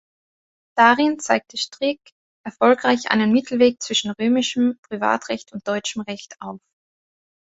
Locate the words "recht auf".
6.01-6.59